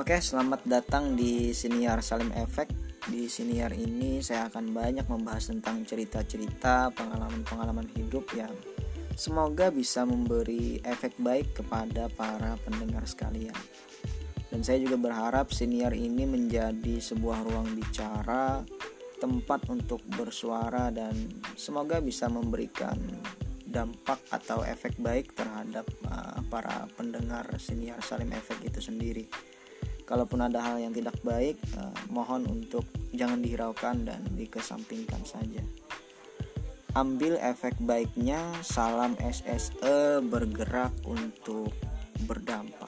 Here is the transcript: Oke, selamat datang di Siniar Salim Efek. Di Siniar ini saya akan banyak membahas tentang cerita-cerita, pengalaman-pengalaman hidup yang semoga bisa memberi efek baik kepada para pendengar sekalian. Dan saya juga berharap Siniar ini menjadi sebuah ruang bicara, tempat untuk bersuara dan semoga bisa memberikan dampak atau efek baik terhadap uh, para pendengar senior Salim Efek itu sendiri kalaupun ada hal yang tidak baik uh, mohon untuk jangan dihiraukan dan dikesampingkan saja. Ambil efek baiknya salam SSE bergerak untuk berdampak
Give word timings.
Oke, 0.00 0.16
selamat 0.16 0.64
datang 0.64 1.12
di 1.12 1.52
Siniar 1.52 2.00
Salim 2.00 2.32
Efek. 2.32 2.72
Di 3.12 3.28
Siniar 3.28 3.68
ini 3.76 4.24
saya 4.24 4.48
akan 4.48 4.72
banyak 4.72 5.04
membahas 5.04 5.52
tentang 5.52 5.84
cerita-cerita, 5.84 6.88
pengalaman-pengalaman 6.96 7.84
hidup 7.92 8.24
yang 8.32 8.48
semoga 9.12 9.68
bisa 9.68 10.08
memberi 10.08 10.80
efek 10.88 11.20
baik 11.20 11.52
kepada 11.52 12.08
para 12.16 12.56
pendengar 12.64 13.04
sekalian. 13.04 13.52
Dan 14.48 14.64
saya 14.64 14.80
juga 14.80 14.96
berharap 14.96 15.52
Siniar 15.52 15.92
ini 15.92 16.24
menjadi 16.24 16.96
sebuah 16.96 17.44
ruang 17.44 17.68
bicara, 17.76 18.64
tempat 19.20 19.68
untuk 19.68 20.00
bersuara 20.16 20.88
dan 20.88 21.12
semoga 21.60 22.00
bisa 22.00 22.24
memberikan 22.32 22.96
dampak 23.68 24.24
atau 24.32 24.64
efek 24.64 24.96
baik 24.96 25.36
terhadap 25.36 25.84
uh, 26.08 26.40
para 26.48 26.88
pendengar 26.96 27.44
senior 27.60 28.00
Salim 28.00 28.32
Efek 28.32 28.64
itu 28.64 28.80
sendiri 28.80 29.28
kalaupun 30.10 30.42
ada 30.42 30.58
hal 30.58 30.82
yang 30.82 30.90
tidak 30.90 31.14
baik 31.22 31.54
uh, 31.78 31.94
mohon 32.10 32.42
untuk 32.50 32.82
jangan 33.14 33.38
dihiraukan 33.38 34.02
dan 34.02 34.20
dikesampingkan 34.34 35.22
saja. 35.22 35.62
Ambil 36.98 37.38
efek 37.38 37.78
baiknya 37.78 38.42
salam 38.66 39.14
SSE 39.22 40.18
bergerak 40.26 40.90
untuk 41.06 41.70
berdampak 42.26 42.79